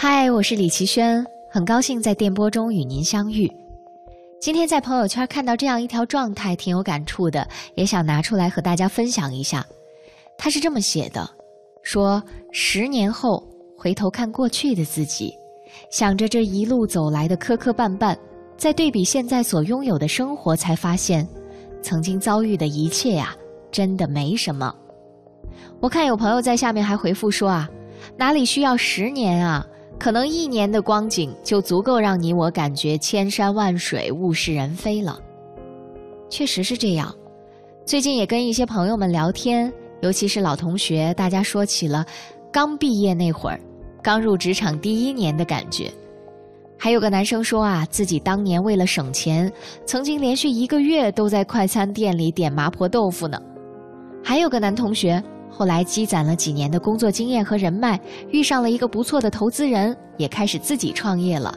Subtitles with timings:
[0.00, 3.50] 嗨，我是李奇轩，很高兴在电波中与您相遇。
[4.40, 7.44] 今天在朋友圈看到这样一条状态，挺有感触的，
[7.74, 9.66] 也想拿出来和大家分享一下。
[10.38, 11.28] 他是这么写的：
[11.82, 12.22] 说
[12.52, 13.44] 十年后
[13.76, 15.34] 回头看过去的自己，
[15.90, 18.16] 想着这一路走来的磕磕绊绊，
[18.56, 21.26] 再对比现在所拥有的生活，才发现
[21.82, 23.34] 曾经遭遇的一切呀，
[23.72, 24.72] 真的没什么。
[25.80, 27.68] 我看有朋友在下面还回复说啊，
[28.16, 29.66] 哪里需要十年啊？
[29.98, 35.18] 可能一年的光景就足够让你我感觉千山万水、物是人非了。
[36.30, 37.12] 确实是这样。
[37.84, 42.06] 最近也跟一些朋友们聊天，尤其是老同学，大家说起了
[42.52, 43.60] 刚毕业那会儿、
[44.02, 45.90] 刚入职场第一年的感觉。
[46.78, 49.52] 还有个男生说啊，自己当年为了省钱，
[49.84, 53.36] 曾经连续一个月都在快餐店里点麻婆豆腐呢。
[54.22, 55.20] 还有个男同学。
[55.50, 57.98] 后来积攒了几年的工作经验和人脉，
[58.30, 61.52] 遇上了一个不错的投资人，也开始自己创业了。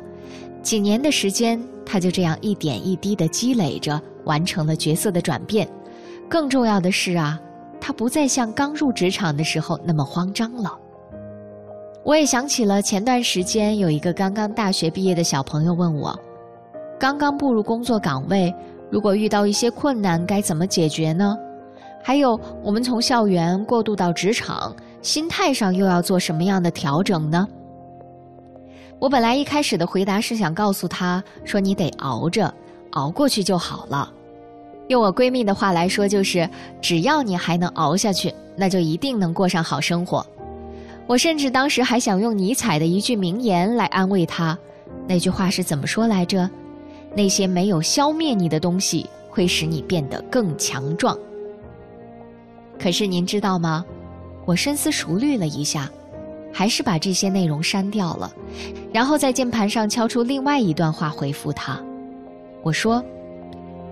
[0.64, 5.68] 几年的时间，他就这样一点一滴的积累着，完成了角色的转变。
[6.30, 7.40] 更重要的是啊，
[7.80, 10.72] 他不再像刚入职场的时候那么慌张了。
[12.04, 16.18] 我也想起了前段时间有一个刚刚大学毕业的小朋友问我：
[17.00, 18.54] 刚刚步入工作岗位，
[18.90, 21.36] 如果遇到一些困难，该怎么解决呢？
[22.04, 27.48] 还有，我们从校园过渡到职场，心态上又要做什么样的调整呢？
[29.00, 32.54] 我本来一开始的回答是想告诉他说：“你得熬着，
[32.92, 34.12] 熬过去就好了。”
[34.90, 36.48] 用我闺蜜的话来说，就是
[36.82, 40.26] 只要你还能熬下去，那就一定能过上好生活。
[41.08, 44.58] 我甚至当时还想用尼采的一句名言来安慰他，
[45.08, 46.50] 那句话是怎么说来着？
[47.16, 51.18] 那些没有消灭你的东西，会使你变得更强壮。
[52.82, 53.86] 可是您知道吗？
[54.44, 55.88] 我深思熟虑了一下，
[56.52, 58.34] 还是把这些内容删掉了，
[58.92, 61.80] 然后在键盘上敲出另外一段话回复他。
[62.64, 63.04] 我说：“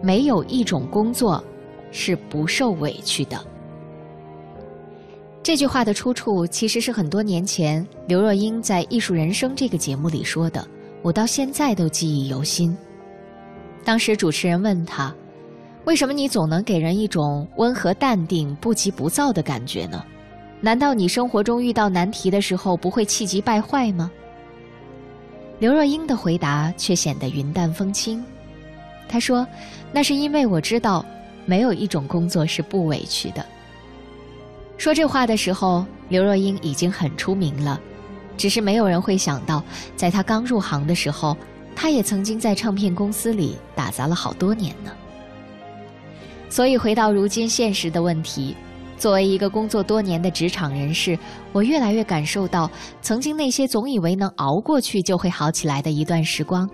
[0.01, 1.43] 没有一种工作
[1.91, 3.39] 是不受委屈的。”
[5.43, 10.67] 这句话的出处其实是很多年前刘若英在《艺术人生》这个节目里说的，
[11.03, 12.75] 我到现在都记忆犹新。
[13.85, 15.14] 当时主持人问他。
[15.89, 20.05] 为什么你总能给人一种温和淡定、不急不躁的感觉呢？
[20.61, 24.11] 难道你生活中遇到难题的时候不会气急败坏吗？
[25.58, 28.23] 刘若英的回答却显得云淡风轻。
[29.08, 29.48] 她说
[29.92, 31.04] ：“那是因为我知道，
[31.48, 33.44] 没有一种工作是不委屈的。”
[34.77, 37.82] 说这话的时候，刘若英已经很出名了，
[38.38, 39.64] 只是没有人会想到，
[39.95, 41.36] 在她刚入行的时候，
[41.76, 44.92] 她也曾经在唱片公司里打杂了好多年呢。
[46.49, 48.55] 所以回到如今现实的问题，
[48.98, 51.17] 作为一个工作多年的职场人士，
[51.54, 52.70] 我越来越感受到，
[53.02, 56.70] 曾经那些总以为能熬过去就会好起来的一段时光，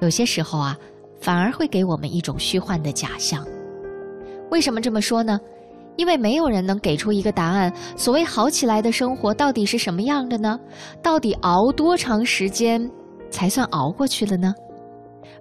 [0.00, 0.76] 有些时候啊，
[1.20, 3.46] 反而会给我们一种虚幻的假象。
[4.50, 5.38] 为什么这么说呢？
[5.96, 7.70] 因为没有人能给出一个答案。
[7.96, 10.58] 所谓好起来的生活到底是什么样的呢？
[11.02, 12.90] 到底熬多长时间
[13.30, 14.54] 才算熬过去了呢？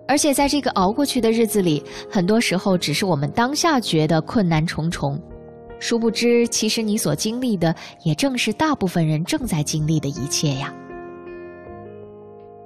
[0.08, 5.19] 而且在这个熬过去的日子里，很多时候只是我们当下觉得困难重重，
[5.80, 10.74] 殊不知，其实你所经历的也正是大部分人正在经历的一切呀。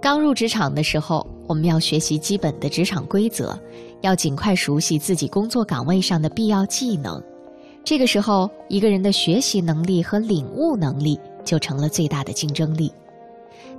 [0.01, 3.57] 刚入职场的时候，我们要学习基本的职场规则，
[4.01, 7.21] 要尽快熟悉自己工作岗位上的必要技能。
[7.83, 12.91] 这个时候，一个人的学习能力和领悟能力就成了最大的竞争力。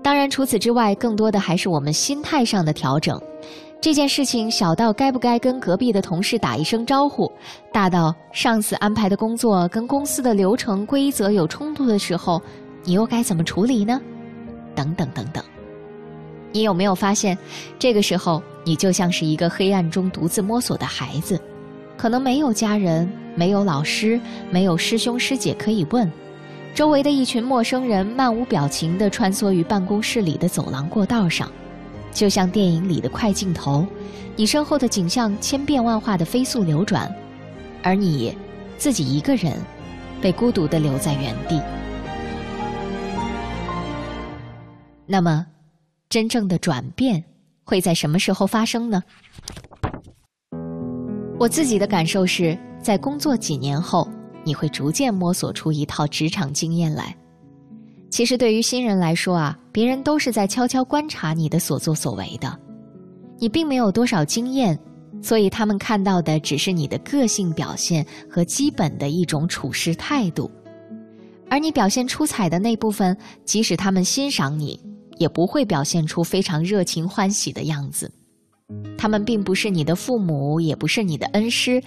[0.02, 3.20] 当然，除此之外，更多的还是我们心态上的调整。
[3.80, 7.30] 这件事情小到该不该跟隔壁的同事打一声招呼，
[7.72, 12.40] 大到上司安排的工作跟公司的流程规则有冲突的时候，
[12.84, 14.00] 你又该怎么处理呢？
[14.74, 15.44] 等等等等。
[16.52, 17.36] 你有没有发现，
[17.78, 21.38] 这个时候你就像是一个黑暗中独自摸索的孩子，
[21.98, 24.18] 可能没有家人，没有老师，
[24.50, 26.10] 没有师兄师姐可以问。
[26.76, 31.50] 周围的一群陌生人漫无表情地穿梭于办公室里的走廊过道上，
[32.12, 33.86] 就像电影里的快镜头。
[34.36, 37.10] 你身后的景象千变万化的飞速流转，
[37.82, 38.36] 而你
[38.76, 39.54] 自己一个人
[40.20, 41.62] 被孤独地留在原地。
[45.06, 45.46] 那么，
[46.10, 47.24] 真正的转变
[47.64, 49.02] 会在什么时候发生呢？
[51.38, 54.06] 我自己的感受是在工作几年后。
[54.46, 57.14] 你会逐渐摸索出一套职场经验来。
[58.08, 62.56] 其实对于新人来说啊，别人都是在悄悄观察你的所作所为的。
[63.38, 64.78] 你并没有多少经验，
[65.20, 70.48] 所以他们看到的只是你的个性表现和基本的一种处事态度。
[71.50, 74.80] 而你表现出彩的那部分，即使他们欣赏你，
[75.18, 78.10] 也不会表现出非常热情欢喜的样子。
[78.96, 81.80] 他们并不是你的父母，也不是你的恩师，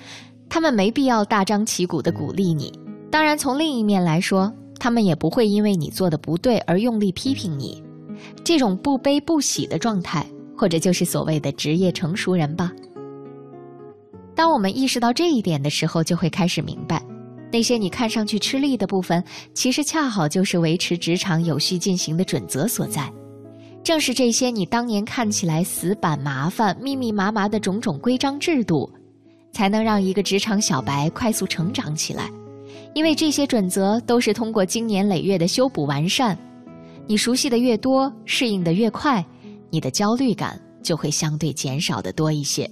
[0.50, 2.74] 他们没必要大张旗鼓地鼓励你。
[3.12, 7.84] 当然，从另一面来说，他们也不会因为你做的不对而用力批评你。
[8.44, 10.25] 这种不悲不喜的状态，
[10.57, 12.72] 或者就是所谓的职业成熟人吧。
[14.36, 17.01] 当我们意识到这一点的时候，就会开始明白，
[17.51, 19.24] 那些你看上去吃力的部分，
[19.54, 23.12] 其实恰好就是维持职场有序进行的准则所在。
[23.84, 28.90] 正是这些你当年看起来死板、麻烦、密密麻麻的种种规章制度，
[29.51, 32.30] 才能让一个职场小白快速成长起来。
[32.94, 36.38] 因为这些准则都是通过经年累月的修补完善，
[37.07, 39.24] 你熟悉的越多，适应的越快，
[39.69, 42.69] 你的焦虑感就会相对减少的多一些。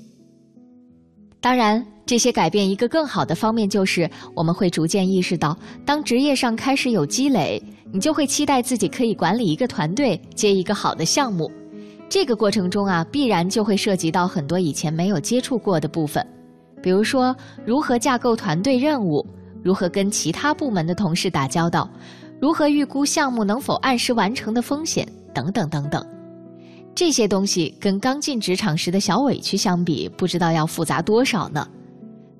[1.40, 7.62] 当然，这些改变一个更好的方面就是，我们会逐渐意识到，当职业上开始有积累。
[7.90, 11.50] 你就会期待自己可以管理一个团队，接一个好的项目。
[12.10, 16.22] 这个过程中啊，必然就会涉及到很多以前没有接触过的部分，
[16.88, 17.36] 比如说
[17.66, 19.22] 如何架构团队任务，
[19.62, 21.90] 如何跟其他部门的同事打交道，
[22.40, 25.06] 如何预估项目能否按时完成的风险
[25.36, 26.02] 等等等等。
[26.96, 31.68] 这些东西跟刚进职场时的小委屈相比，不知道要复杂多少呢。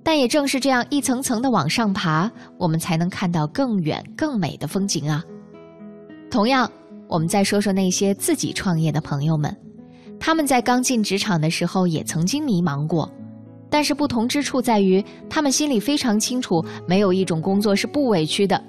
[0.02, 5.22] 但也正是这样一层层的往上爬，我们才能看到更远更美的风景啊。
[6.32, 6.72] 同样，
[7.10, 9.54] 我们再说说那些自己创业的朋友们，
[10.18, 13.12] 他们在刚进职场的时候也曾经迷茫过，
[13.70, 18.62] 但是不同之处在于，他们心里非常清楚，没有一种工作是不委屈的。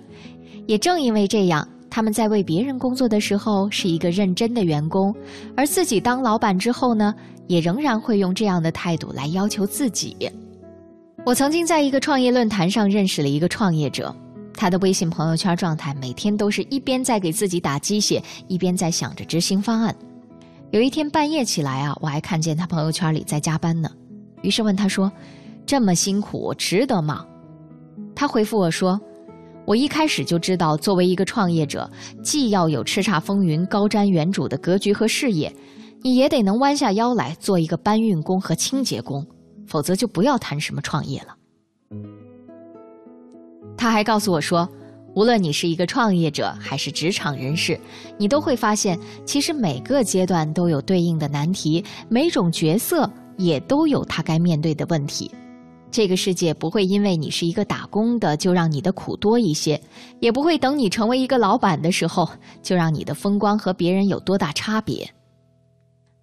[0.67, 5.15] 也正因为这样，他们在为别人工作的时候是一个认真的员工，
[5.57, 7.15] 而自己当老板之后呢，
[7.47, 10.17] 也仍然会用这样的态度来要求自己。
[11.25, 14.15] 我曾经在一个创业论坛上认识了一个创业者。
[14.55, 19.95] 他的微信朋友圈状态每天都是一边在给自己打鸡血，一边在想着执行方案。
[20.73, 23.89] 有一天半夜起来啊，我还看见他朋友圈里在加班呢，
[24.43, 25.11] 于是问他说
[25.67, 27.25] ：“这么辛苦，值得吗？”
[28.15, 29.01] 他回复我说
[29.67, 31.91] ：“我一开始就知道，作为一个创业者，
[32.23, 35.55] 既要有叱咤风云、高瞻远瞩的格局和视野，
[36.03, 39.27] 你也得能弯下腰来做一个搬运工和清洁工，
[39.67, 41.37] 否则就不要谈什么创业了。”
[43.77, 44.69] 他还告诉我说，
[45.15, 47.79] 无论你是一个创业者还是职场人士，
[48.19, 53.09] 你都会发现，其实每个阶段都有对应的难题，每种角色
[53.39, 55.35] 也都有他该面对的问题。
[55.91, 59.81] 这个世界不会因为你是一个打工的就让你的苦多一些，
[60.21, 62.29] 也不会等你成为一个老板的时候
[62.63, 65.09] 就让你的风光和别人有多大差别。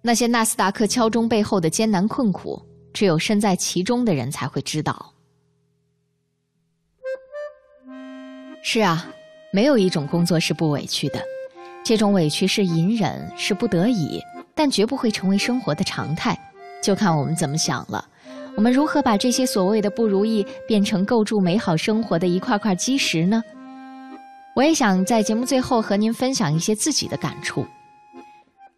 [0.02, 5.12] 那些纳斯达克敲钟背后的艰难困苦，只有身在其中的人才会知道。
[8.62, 9.04] 是啊，
[9.52, 11.20] 没有一种工作是不委屈的，
[11.84, 14.22] 这种委屈是隐忍，是不得已，
[14.54, 16.38] 但绝不会成为生活的常态。
[16.82, 18.04] 就看我们怎么想了，
[18.56, 23.42] 我们如何把这些所谓的不如意变成构筑美好生活的一块块基石呢？
[24.54, 27.66] 我也想在节目最后和您分享一些自己的感触。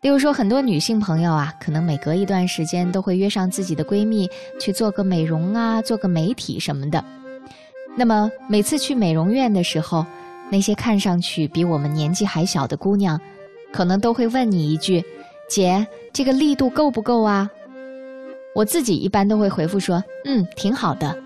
[0.01, 4.29] 例如说，很多女性朋友啊，可能每隔一段时间都会约上自己的闺蜜
[4.61, 7.05] 去做个美容啊，做个美体什么的。
[7.97, 10.07] 那么每次去美容院的时候，
[10.51, 13.21] 那些看上去比我们年纪还小的姑娘，
[13.73, 15.05] 可能都会问你一句
[15.51, 17.51] ：“姐，这个力度够不够啊？”
[18.59, 21.17] 我自己一般都会回复说：“嗯，挺好的。”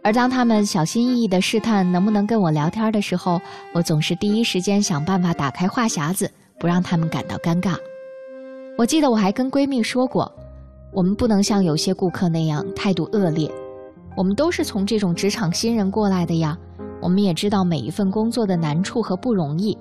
[0.00, 3.40] 而当他们小心翼翼地试探能不能跟我聊天的时候，
[3.72, 7.74] 我总是第一时间想办法打开话匣子，不让他们感到尴尬。
[8.78, 10.32] 我记得我还跟闺蜜说过，
[10.92, 13.50] 我们不能像有些顾客那样态度恶劣。
[14.16, 16.56] 我们都是从这种职场新人过来的呀，
[17.02, 19.76] 我们也知道每一份工作的难处和不容易。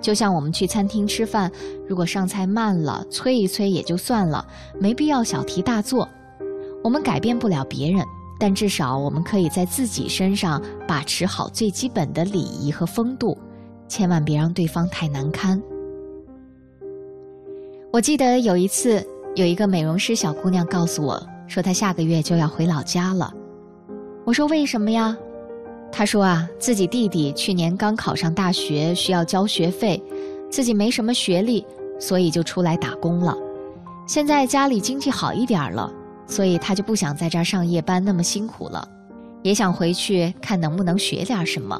[0.00, 1.50] 就像我们去餐厅吃饭，
[1.86, 4.46] 如果上菜慢了，催一催也就算了，
[4.78, 6.08] 没必要小题大做。
[6.82, 8.02] 我们改变不了别人，
[8.38, 13.36] 但至少我们可以在自己身上把持好最基本的礼仪和风度，
[13.86, 15.60] 千万别让对方太难堪。
[17.92, 23.34] 我记得有一次，有一个美容师小姑娘告诉我说，她下个月就要回老家了。
[24.24, 25.16] 我说为什么呀？
[25.92, 30.02] 他说啊，自己弟弟去年刚考上大学，需要交学费，
[30.50, 31.66] 自己没什么学历，
[31.98, 33.36] 所以就出来打工了。
[34.06, 35.92] 现在家里经济好一点了，
[36.26, 38.88] 所以他就不想在这儿上夜班那么辛苦了，
[39.42, 41.78] 也想回去看能不能学点什么。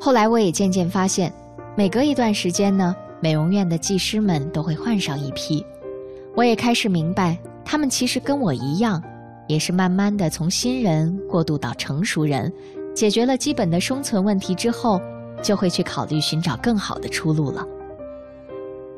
[0.00, 1.32] 后来我也渐渐发现，
[1.76, 5.64] 每隔一段时间呢，美容院的技师们都会换上一批，
[6.34, 9.02] 我也开始明白，他们其实跟我一样。
[9.52, 12.50] 也是慢慢的从新人过渡到成熟人，
[12.94, 14.98] 解决了基本的生存问题之后，
[15.42, 17.62] 就会去考虑寻找更好的出路了。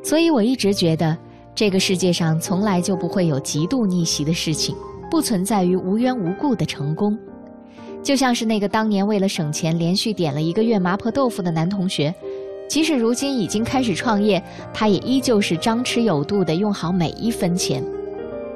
[0.00, 1.18] 所以我一直觉得，
[1.56, 4.76] 这个世界上从来就不会有极度逆袭的事情，
[5.10, 7.18] 不存在于无缘无故的成功。
[8.00, 12.14] 就像是那个当年为了省钱连续点了一个月麻婆豆腐的男同学，
[12.68, 14.40] 即使如今已经开始创业，
[14.72, 17.82] 他也依旧是张弛有度的用好每一分钱。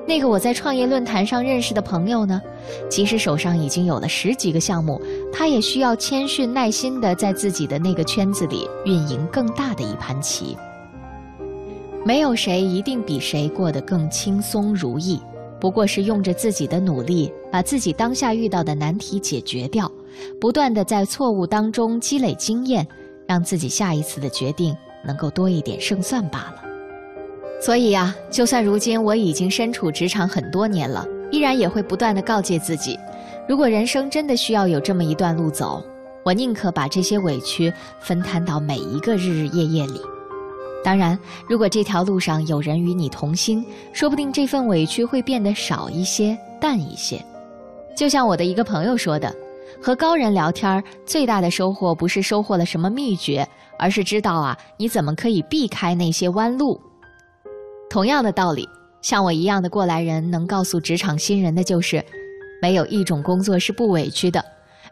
[0.09, 2.41] 那个我在创业论坛上认识的朋友呢，
[2.89, 4.99] 即使手上已经有了十几个项目，
[5.31, 10.57] 他也需要谦逊耐心的在自己的那个圈子里运营更大的一盘棋。
[12.07, 15.21] 没有谁一定比谁过得更轻松如意。
[15.61, 19.93] 不过是用着自己的努力，把自己当下遇到的难题解决掉，
[20.41, 22.87] 不断的在错误当中积累经验，
[23.27, 24.75] 让自己下一次的决定
[25.05, 26.68] 能够多一点胜算罢了。
[27.61, 32.99] 所以呀，就算如今我已经身处职场很多年了，依然也会不断的告诫自己：
[33.49, 35.83] 如果人生真的需要有这么一段路走，
[36.25, 40.01] 我宁可把这些委屈分摊到每一个日日夜夜里。
[40.85, 47.21] 当然，如果这条路上有人与你同心，说不定这份委屈会变得少一些、淡一些。
[47.97, 49.35] 就像我的一个朋友说的
[49.83, 53.47] ：“和高人聊天最大的收获不是收获了什么秘诀，
[53.77, 56.81] 而是知道啊，你怎么可以避开那些弯路。”
[57.91, 58.69] 同样的道理，
[59.03, 62.05] 像我一样的过来人能告诉职场新人的就是：
[62.61, 64.45] 没有一种工作是不委屈的。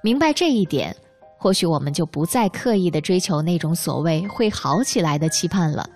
[0.02, 0.94] 明白这一点。
[1.38, 5.88] 或许我们就不再刻意的追求那种所谓会好起来的期盼了，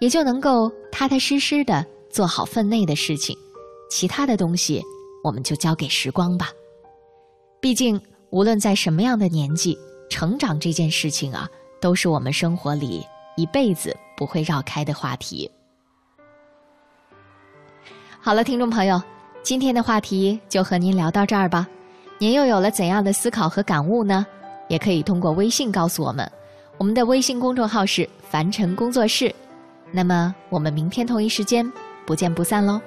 [0.00, 3.34] 也就能够踏踏实实的做好分内的事情，
[3.88, 4.82] 其他的东西
[5.22, 6.50] 我们就交给时光吧。
[7.60, 7.98] 毕竟，
[8.30, 9.78] 无论在什么样的年纪，
[10.10, 11.48] 成长这件事情啊，
[11.80, 15.48] 都是我们生活里一辈子不会绕开的话题。
[18.28, 19.02] 好了，听众朋友，
[19.42, 21.66] 今天的话题就和您聊到这儿吧。
[22.18, 24.26] 您又有了怎样的思考和感悟呢？
[24.68, 26.30] 也可以通过微信告诉我们，
[26.76, 29.34] 我们的微信公众号是“凡尘工作室”。
[29.90, 31.72] 那么，我们明天同一时间
[32.06, 32.78] 不见不散喽！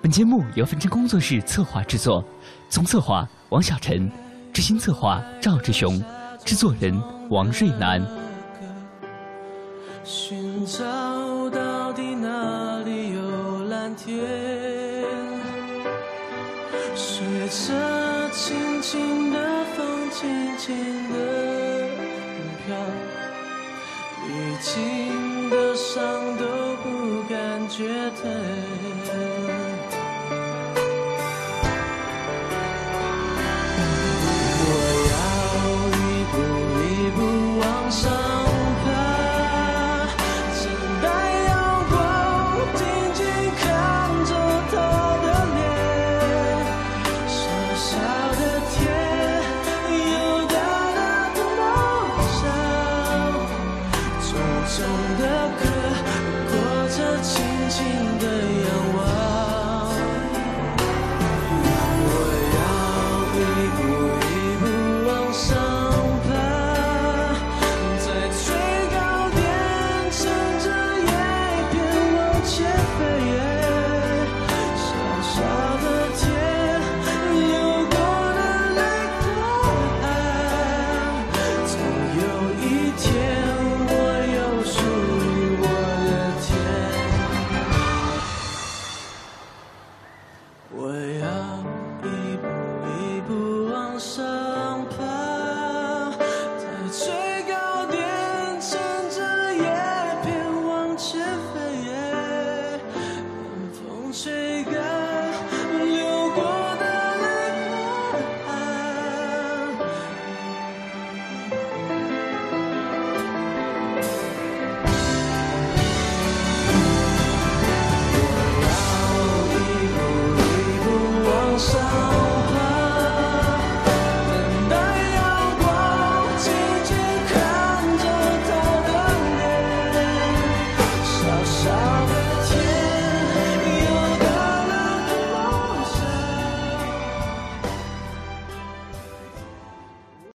[0.00, 2.24] 本节目由凡尘工作室策划制作，
[2.70, 4.10] 总策划王小晨，
[4.54, 6.02] 执行策划赵志雄，
[6.46, 8.02] 制作人王瑞南。
[10.10, 14.16] 寻找到底哪里有蓝天？
[16.94, 19.38] 随着轻轻的
[19.76, 20.74] 风，轻轻
[21.12, 21.16] 的
[22.64, 22.74] 飘，
[24.26, 26.00] 历经的伤
[26.38, 26.46] 都
[26.82, 28.57] 不感觉疼。